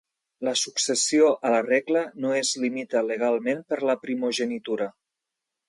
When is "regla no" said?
1.67-2.33